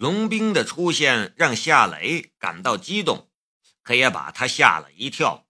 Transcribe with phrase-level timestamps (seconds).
[0.00, 3.30] 龙兵的出现让夏雷感到激动，
[3.82, 5.46] 可也把他吓了一跳。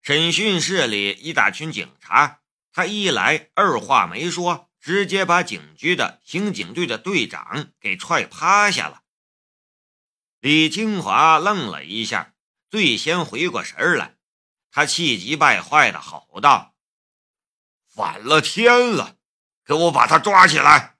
[0.00, 2.40] 审讯室里一大群警察，
[2.72, 9.02] 他一来二话没说，直接把警局的刑警队的队长给踹趴下了。
[10.40, 12.32] 李清华愣了一下，
[12.70, 14.16] 最先回过神来，
[14.70, 16.74] 他气急败坏的吼道
[17.94, 19.18] ：“反了天了！
[19.66, 20.95] 给我把他抓起来！”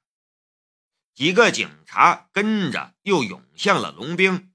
[1.17, 4.53] 几个警察跟着又涌向了龙兵。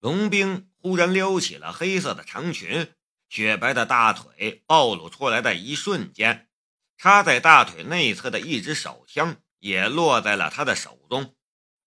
[0.00, 2.94] 龙兵忽然撩起了黑色的长裙，
[3.28, 6.48] 雪白的大腿暴露出来的一瞬间，
[6.96, 11.36] 插在大腿内侧的一支手枪也落在了他的手中。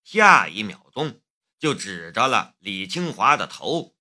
[0.04, 1.20] 下一秒钟，
[1.58, 3.96] 就指着了李清华的头。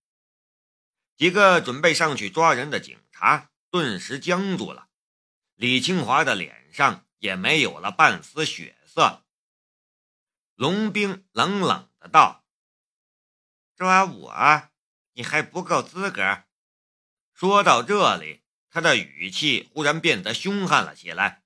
[1.16, 4.88] 几个准备上去抓人的警察顿时僵住了，
[5.54, 9.22] 李清华的脸上也没有了半丝血色。
[10.56, 12.46] 龙兵冷冷的道
[13.76, 14.70] ：“抓我，
[15.12, 16.44] 你还不够资格。”
[17.34, 21.44] 说到这里，他的语气忽然变得凶悍了起来。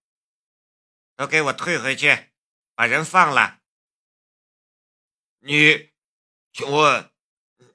[1.16, 2.30] “都给我退回去，
[2.76, 3.60] 把人放了。
[5.42, 5.90] ”“你，
[6.52, 7.10] 请问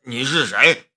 [0.03, 0.89] 你是谁？”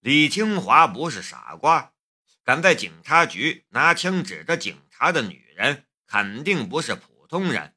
[0.00, 1.94] 李清华不是傻瓜，
[2.42, 7.75] 敢在警察局拿枪指着警察的女人，肯定不是普通人。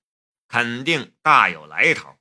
[0.49, 2.17] 肯定大有来头，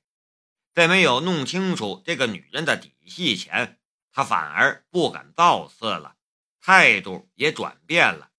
[0.71, 6.15] 在没有弄清楚这个女人的底细前，他反而不敢造次了，
[6.61, 8.31] 态度也转变了。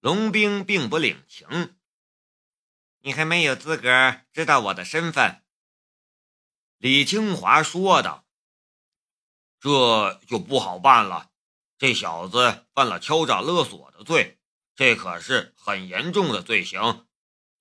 [0.00, 1.78] 龙兵并不领情，
[3.00, 5.42] 你还没有资格知道我的身份。”
[6.76, 8.26] 李清华说道
[9.58, 11.30] ，“这就不好办了，
[11.78, 14.38] 这小子犯了敲诈勒索的罪，
[14.74, 17.06] 这可是很严重的罪行。”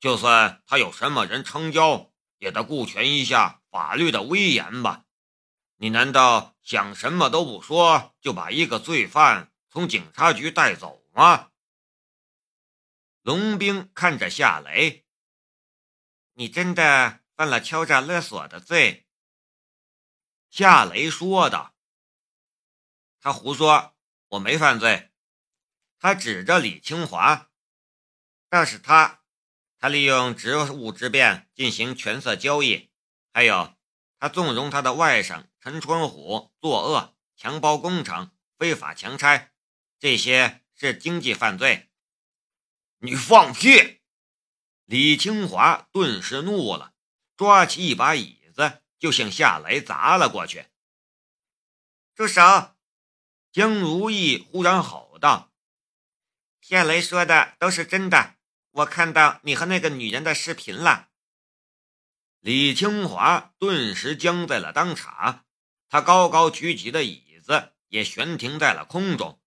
[0.04, 5.06] 就算他有什么人撑腰，也得顾全一下法律的威严吧？
[5.78, 11.52] 你难道想什么都不说就把一个罪犯从警察局带走吗？
[13.22, 15.06] 龙兵看着夏雷，
[16.34, 19.08] 你真的犯了敲诈勒索的罪？
[20.50, 21.74] 夏雷说道。
[23.22, 23.96] 他胡说，
[24.28, 25.14] 我没犯罪。
[25.98, 27.50] 他指着李清华，
[28.50, 29.23] 那是他。
[29.84, 32.90] 他利用职务之便进行权色交易，
[33.34, 33.76] 还有
[34.18, 39.52] 他纵容他的外甥陈春虎作恶、强包工程、非法强拆，
[40.00, 41.90] 这些是经济犯罪。
[43.00, 44.00] 你放屁！
[44.86, 46.94] 李清华顿时怒了，
[47.36, 50.68] 抓起一把椅子就向夏雷砸了过去。
[52.16, 52.74] 住手！
[53.52, 55.52] 江如意忽然吼道
[56.64, 58.33] ：“夏雷说的都是真的。”
[58.74, 61.10] 我看到你和那个女人的视频了。
[62.40, 65.46] 李清华顿时僵在了当场，
[65.88, 69.40] 他高高举起的椅子也悬停在了空中。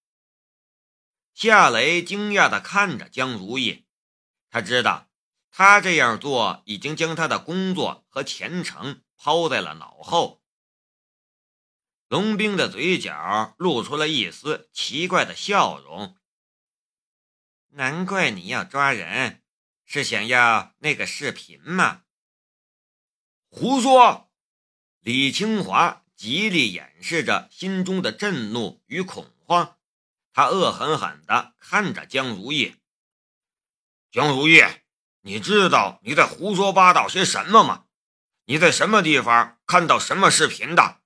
[1.35, 3.85] 夏雷惊讶地看着江如意，
[4.49, 5.11] 他知道
[5.51, 10.41] 他这样做已经将他的工作和前程抛在了脑后。
[12.09, 16.16] 龙兵的嘴角露出了一丝奇怪的笑容。
[17.77, 19.43] 难怪你要抓人，
[19.85, 22.05] 是想要那个视频吗？
[23.51, 24.33] 胡说！
[25.01, 29.77] 李清华极力掩饰着心中的震怒与恐慌，
[30.33, 32.77] 他恶狠狠地看着江如意。
[34.11, 34.63] 江如意，
[35.21, 37.85] 你知道你在胡说八道些什么吗？
[38.47, 41.03] 你在什么地方看到什么视频的？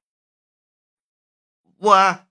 [1.79, 2.29] 我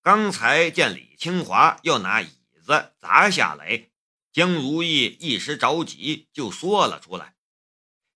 [0.00, 2.35] 刚才见李清华要拿一。
[2.66, 3.88] 子砸下来，
[4.32, 7.36] 江如意一时着急就说了出来。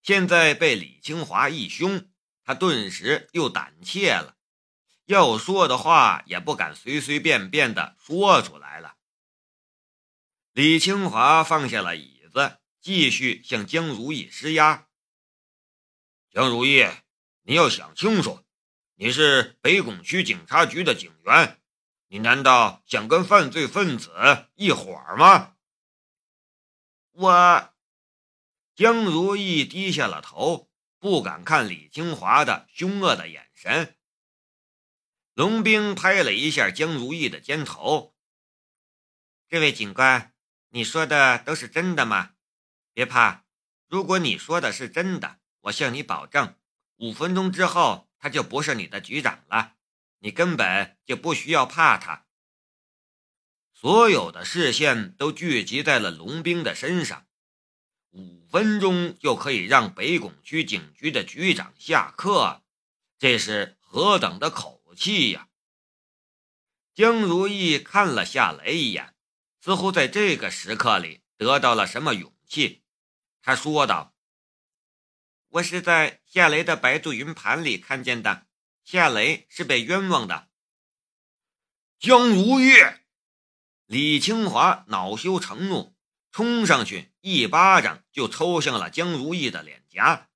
[0.02, 2.10] 现在被李清华一凶，
[2.42, 4.36] 他顿时又胆怯了，
[5.06, 8.96] 要说的话也不敢随随便便的说出来了。
[10.52, 14.88] 李清华放下了椅子，继续向江如意施压。
[16.30, 16.84] 江如意，
[17.42, 18.44] 你要想清楚，
[18.96, 21.59] 你是北拱区警察局的警员。
[22.12, 25.54] 你难道想跟犯罪分子一伙儿吗？
[27.12, 27.74] 我
[28.74, 30.68] 江如意低下了头，
[30.98, 33.96] 不敢看李清华的凶恶的眼神。
[35.34, 38.16] 龙兵拍了一下江如意的肩头
[39.48, 40.34] ：“这位警官，
[40.70, 42.32] 你说的都是真的吗？
[42.92, 43.44] 别怕，
[43.86, 46.56] 如果你说的是真的，我向你保证，
[46.96, 49.76] 五分钟之后他就不是你的局长了。”
[50.20, 52.26] 你根本就不需要怕他。
[53.74, 57.26] 所有的视线都聚集在了龙兵的身上。
[58.10, 62.64] 五分钟就可以让北拱区警局的局长下课，
[63.18, 65.48] 这是何等的口气呀！
[66.92, 69.14] 江如意看了夏雷一眼，
[69.60, 72.82] 似乎在这个时刻里得到了什么勇气。
[73.40, 74.14] 他说道
[75.48, 78.48] ：“我是在夏雷的白度云盘里看见的，
[78.90, 80.48] 夏雷是被冤枉的。”
[82.00, 82.72] 江如意，
[83.86, 85.96] 李清华恼羞成怒。
[86.32, 90.28] 冲上去，一巴掌就抽向了江如意的脸颊。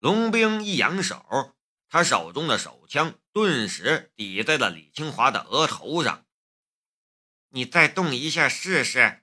[0.00, 1.56] 龙兵一扬手，
[1.88, 6.26] 他手中的手枪顿时抵在了李清华的额头上。
[7.50, 9.22] 你再动一下试试。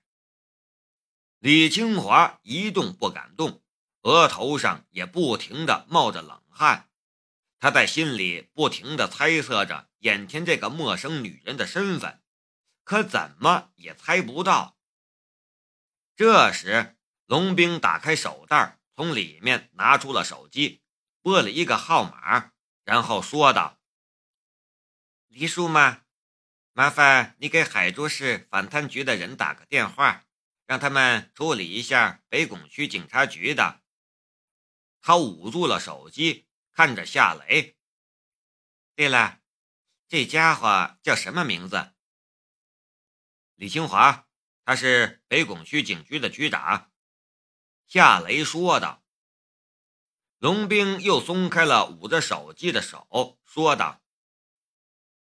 [1.40, 3.62] 李清华一动不敢动，
[4.04, 6.87] 额头上也不停的冒着冷汗。
[7.60, 12.22] 他在心里不停的猜测着眼前这个陌生女人的身份，
[12.84, 14.78] 可怎么也猜不到。
[16.16, 20.82] 这时，龙兵打开手袋，从里面拿出了手机，
[21.22, 23.80] 拨了一个号码，然后说道
[25.30, 26.02] ：“黎叔吗？
[26.74, 30.26] 麻烦你给海珠市反贪局的人打个电话，
[30.66, 33.82] 让他们处理一下北拱区警察局的。”
[35.02, 36.47] 他捂住了手机，
[36.78, 37.76] 看着夏雷。
[38.94, 39.42] 对了，
[40.08, 41.96] 这家伙叫什么名字？
[43.56, 44.28] 李清华。
[44.64, 46.92] 他是北拱区警局的局长，
[47.88, 49.04] 夏雷说道。
[50.38, 54.04] 龙兵又松开了捂着手机的手，说道：“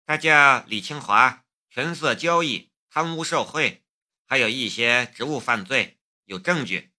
[0.05, 3.85] 他叫李清华，权色交易、贪污受贿，
[4.26, 6.93] 还有一些职务犯罪，有证据。”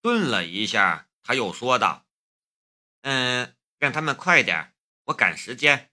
[0.00, 2.05] 顿了一下，他又说道
[3.08, 4.74] ：“嗯，让他们快点，
[5.04, 5.92] 我赶时间。”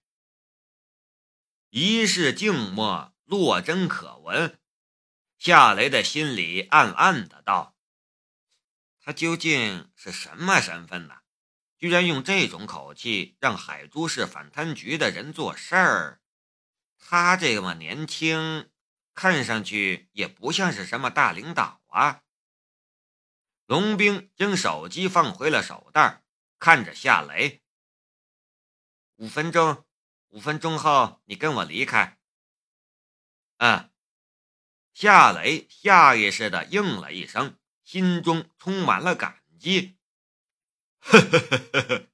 [1.70, 4.60] 一世静默，落针可闻。
[5.38, 7.78] 夏雷的心里暗暗的道
[9.00, 11.20] ：“他究竟是什么身份呢？
[11.78, 16.22] 居然用这种口气让海珠市反贪局的人做事儿？
[16.98, 18.72] 他这么年轻，
[19.14, 22.24] 看上去也不像是什么大领导啊。”
[23.68, 26.23] 龙兵将手机放回了手袋，
[26.64, 27.62] 看着夏雷
[29.20, 29.84] ：“五分钟，
[30.30, 32.18] 五分钟后你跟我离开。”
[33.60, 33.92] 嗯。
[34.94, 39.98] 夏雷下意识的应了一声，心中充满了感激。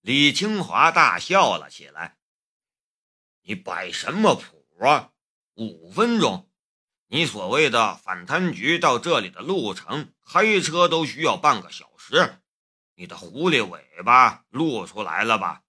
[0.00, 2.16] 李清华大笑了起来
[3.44, 5.12] ：“你摆什么谱啊？
[5.56, 6.50] 五分钟？
[7.08, 12.41] 你所谓的反贪局到这里的路程，开车都需要半个小时。
[12.94, 15.62] 你的狐狸尾巴露出来了吧？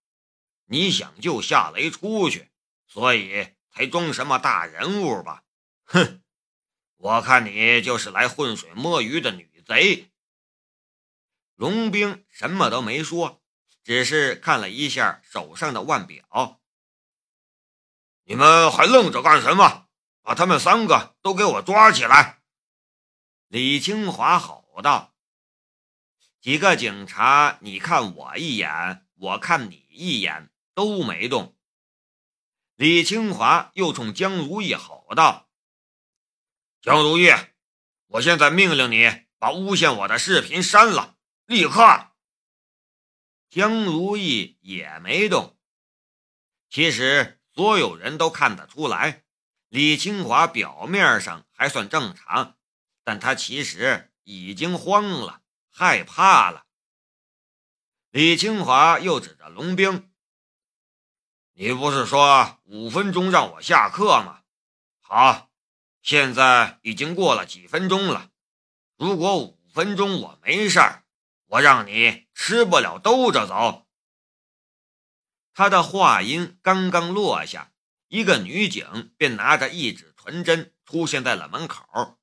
[0.65, 2.51] 你想救夏雷出去，
[2.87, 5.43] 所以才装什么大人物吧？”
[5.85, 6.23] 哼，
[6.97, 10.11] 我看你就是来浑水摸鱼的女贼。
[11.55, 13.41] 龙兵什么都没说，
[13.83, 16.59] 只是看了一下手上的腕表。
[18.23, 19.87] 你们还愣着干什么？
[20.21, 22.41] 把他们三个都给我抓起来！
[23.47, 25.12] 李清华吼道。
[26.43, 31.55] 几个警察，你看我一眼，我看你一眼，都没动。
[32.75, 35.49] 李清华又冲江如意吼道。
[36.81, 37.29] 江如意，
[38.07, 39.09] 我现在命令你
[39.39, 42.11] 把诬陷我的视频删了，立刻！
[43.49, 45.57] 江如意也没动。
[46.69, 49.23] 其实所有人都看得出来，
[49.69, 52.57] 李清华表面上还算正常，
[53.05, 55.41] 但他其实已经慌了，
[55.73, 56.65] 害怕了。
[58.11, 60.09] 李清华又指着龙兵
[61.53, 64.43] ：“你不是说五分钟让我下课吗？
[65.01, 65.49] 好。”
[66.03, 68.29] 现在已经过了几分钟了，
[68.97, 71.05] 如果五分钟我没事儿，
[71.45, 73.87] 我让你吃不了兜着走。
[75.53, 77.71] 他的话音刚刚落下，
[78.09, 82.19] 一个女警便拿着一纸传真出现在了门口。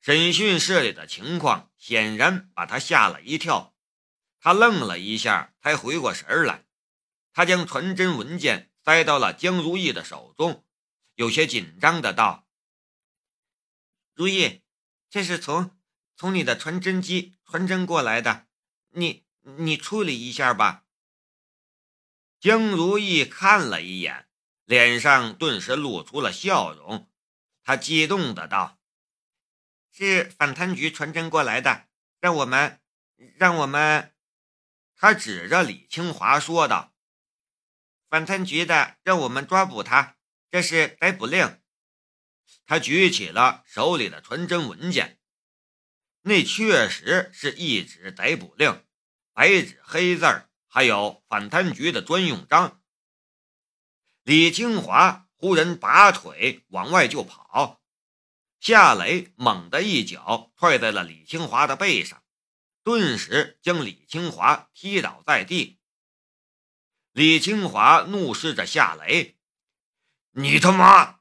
[0.00, 3.74] 审讯室里的情况显然把他吓了一跳，
[4.38, 6.64] 他愣了一下才回过神来，
[7.32, 10.64] 他将传真文件塞到了江如意的手中，
[11.16, 12.48] 有些紧张的道。
[14.14, 14.62] 如意，
[15.10, 15.78] 这是从
[16.16, 18.46] 从你的传真机传真过来的，
[18.92, 20.84] 你你处理一下吧。
[22.38, 24.30] 江如意看了一眼，
[24.64, 27.10] 脸上顿时露出了笑容，
[27.62, 28.79] 他激动的道
[29.92, 31.86] ：“是反贪局传真过来的，
[32.20, 32.80] 让我们
[33.36, 34.14] 让我们。”
[34.96, 36.94] 他指着李清华说道
[38.10, 40.16] ：“反贪局的让我们抓捕他，
[40.50, 41.58] 这是逮捕令。”
[42.66, 45.18] 他举起了手里的传真文件。
[46.22, 48.84] 那确实是一纸逮捕令，
[49.32, 52.82] 白纸黑字儿，还有反贪局的专用章。
[54.22, 57.80] 李清华忽然拔腿往外就跑，
[58.60, 62.22] 夏雷猛地一脚踹在了李清华的背上，
[62.84, 65.80] 顿时将李清华踢倒在地。
[67.12, 69.38] 李清华怒视着夏雷
[70.36, 71.20] ：“你他妈！”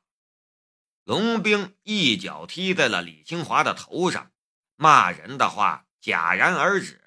[1.05, 4.33] 龙兵一脚踢在了李清华的头上，
[4.75, 7.01] 骂人的话戛然而止。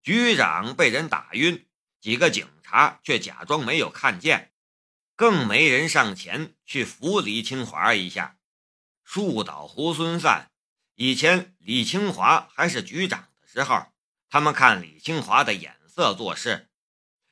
[0.00, 1.66] 局长被人打晕，
[2.00, 4.54] 几个警察却假装没有看见，
[5.16, 8.38] 更没人上前去扶李清华一下。
[9.04, 10.50] 树倒猢狲散，
[10.94, 13.92] 以前李清华还是局长的时候，
[14.28, 16.68] 他们看李清华的眼色做事；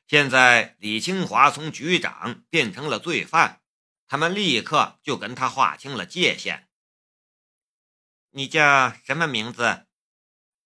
[0.07, 3.61] 现在李清华从局长变成了罪犯，
[4.07, 6.69] 他们立刻就跟他划清了界限。
[8.29, 9.87] 你叫什么名字？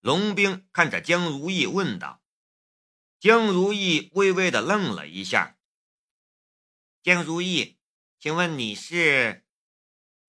[0.02, 2.22] 龙兵看着江如意问道
[3.20, 5.58] ：“江如意微微的愣了一下。
[7.02, 7.78] 江如意，
[8.20, 9.46] 请问你是？”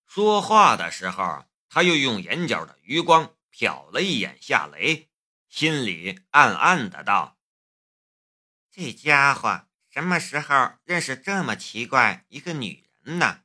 [0.08, 5.10] 说话的时候，他又用眼角的余光瞟了一眼夏雷，
[5.48, 7.38] 心里暗暗的道
[8.72, 13.42] ：“这家伙什么时候认识这么奇怪一个女人呢？”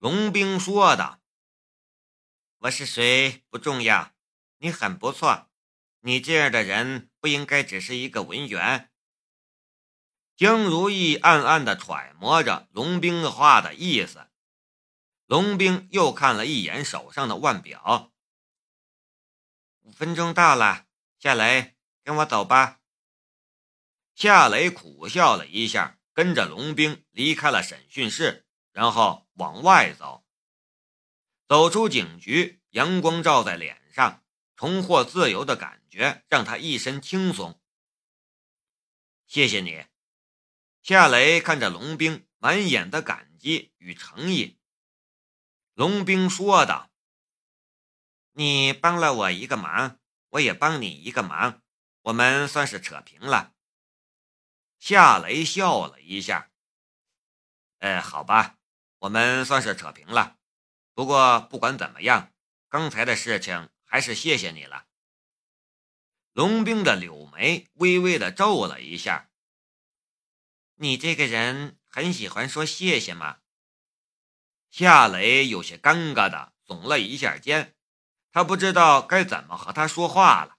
[0.00, 1.20] 龙兵说道
[2.60, 4.12] ：“我是谁不重要。”
[4.62, 5.50] 你很不错，
[6.00, 8.90] 你这样的人不应该只是一个文员。
[10.34, 14.29] 江如意暗暗的揣摩着龙兵的话的意思。
[15.30, 18.12] 龙兵又看了一眼手上的腕表，
[19.82, 20.88] 五分钟到了，
[21.20, 22.80] 夏雷，跟我走吧。
[24.16, 30.26] 夏雷苦笑了一下，跟着龙兵离开了审讯室，然后往外走。
[31.46, 34.24] 走出警局，阳光照在脸上。
[34.56, 37.62] 重获自由的感觉让他一身轻松。
[39.28, 39.86] 谢谢你，
[40.82, 44.56] 夏雷看着龙兵，满眼的感激与诚意。
[45.80, 46.90] 龙兵说道
[48.36, 51.62] ：“你帮了我一个忙，我也帮你一个忙，
[52.02, 53.54] 我们算是扯平了。”
[54.78, 56.50] 夏雷笑了一下
[57.80, 58.58] ：“哎，好吧，
[58.98, 60.36] 我们算是扯平了。
[60.92, 62.30] 不过不管怎么样，
[62.68, 64.86] 刚才的事情……”还是谢谢你了。
[66.34, 69.30] 龙兵的柳眉微微的皱了一下。
[70.74, 73.38] 你这个人很喜欢说谢谢吗？
[74.70, 77.74] 夏雷有些尴尬的耸了一下肩，
[78.32, 80.58] 他不知道该怎么和他说话了。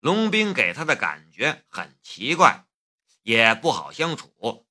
[0.00, 2.66] 龙兵给他的感觉很奇怪，
[3.22, 4.66] 也不好相处。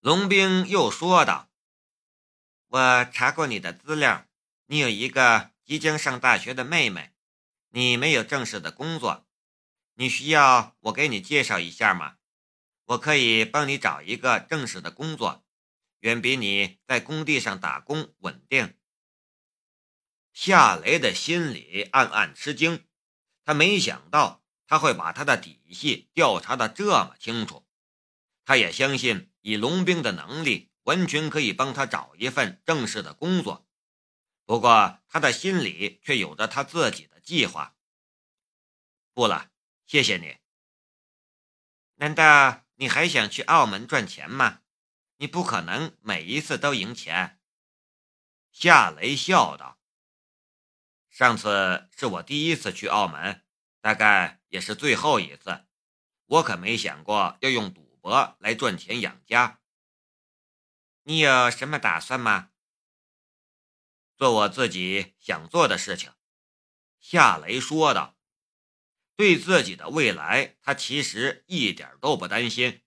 [0.00, 1.50] 龙兵又说道
[2.68, 4.26] ：“我查过你的资料，
[4.66, 7.14] 你有一个。”即将上大学的妹妹，
[7.70, 9.26] 你没有正式的工作，
[9.94, 12.16] 你需要我给你介绍一下吗？
[12.84, 15.42] 我可以帮你找一个正式的工作，
[16.04, 18.76] 远比你在工地上打工稳定。
[20.34, 22.86] 夏雷的心里暗暗吃惊，
[23.42, 27.66] 他没想到他会把他的底细调查的这么清楚，
[28.44, 33.66] 他也相信以龙兵的能力，完全可以帮他找一份正式的工作。
[34.44, 37.74] 不过，他的心里却有着他自己的计划。
[39.14, 39.50] 不了，
[39.86, 40.36] 谢谢你。
[41.94, 44.60] 难道你还想去澳门赚钱吗？
[45.16, 47.40] 你不可能每一次都赢钱。
[48.50, 49.80] 夏雷笑道
[51.10, 53.44] ：“上次是我第一次去澳门，
[53.80, 55.66] 大概也是最后一次。
[56.26, 59.60] 我可没想过要用赌博来赚钱养家。
[61.02, 62.50] 你有什么打算吗？”
[64.16, 66.12] 做我自己想做的事情，
[67.00, 68.16] 夏雷说道。
[69.16, 72.82] 对自己的未来，他其实一点都不担心。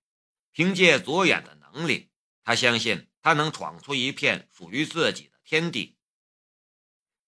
[0.51, 2.11] 凭借左眼的能力，
[2.47, 5.97] 他相信他能闯出一片属于自己的天地。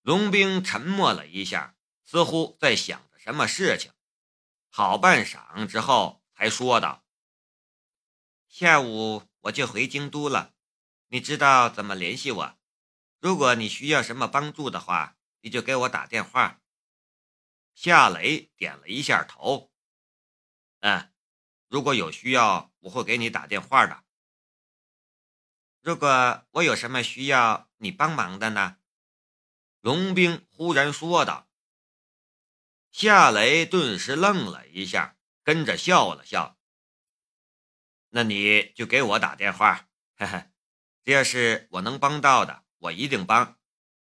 [0.01, 3.91] 龙兵沉默了一下，似乎在想着什么事情。
[4.69, 7.03] 好半晌之后，才说道
[8.47, 10.53] ：“下午我就回京都了，
[11.09, 12.57] 你知道怎么联系我？”
[13.19, 16.61] 如果你需要什么帮助的话，你就给我打电话。
[17.75, 19.69] 夏雷点了一下头，
[20.79, 21.11] 嗯，
[21.67, 24.05] 如果有需要，我会给你打电话的。
[25.81, 28.77] 如果我有什么需要你帮忙的呢？
[29.79, 31.49] 龙兵忽然说道。
[32.91, 36.57] 夏雷顿时愣了一下，跟着笑了笑。
[38.09, 40.49] 那你就给我打电话， 嘿嘿，
[41.03, 42.65] 这要是我能帮到的。
[42.79, 43.57] 我一定帮，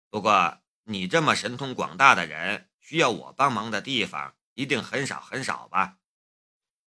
[0.09, 5.97] 不过你这么神通广大的人，需要我帮忙的地方一定很少很少吧？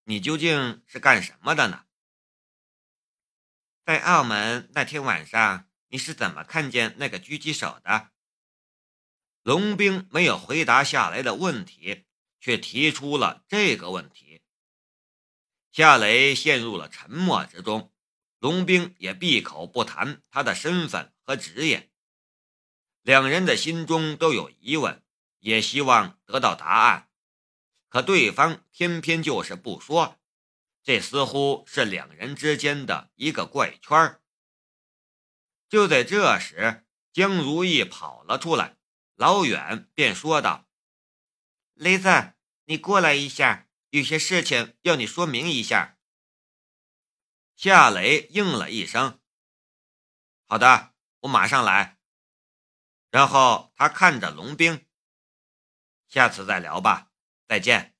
[0.05, 1.84] 你究竟是干什么的呢？
[3.85, 8.13] 在澳门那天晚上，你是怎么看见那个狙击手的？
[9.43, 12.07] 龙兵没有回答夏雷的问题，
[12.41, 14.41] 却提出了这个问题。
[15.71, 17.93] 夏雷陷入了沉默之中，
[18.39, 21.93] 龙兵也闭口不谈他的身份和职业。
[23.03, 25.05] 两人的心中都有疑问，
[25.41, 27.11] 也希望得到答案，
[27.91, 30.19] 可对方偏偏就是不说，
[30.85, 34.21] 这似乎是两人之间的一个怪圈。
[35.69, 38.77] 就在这时，江如意跑了出来。
[39.17, 40.69] 老远便说道
[41.73, 45.99] ：“雷子，你过来一下，有些事情要你说明一下。”
[47.57, 49.21] 夏雷应了一声
[50.47, 51.99] ：“好的，我马上来。”
[53.11, 54.85] 然后他看着龙兵
[56.09, 57.13] ：“下次再聊吧，
[57.47, 57.94] 再见。”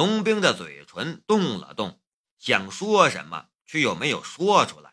[0.00, 2.00] 龙兵的嘴唇动了动，
[2.38, 4.89] 想说什么，却又没有说出来。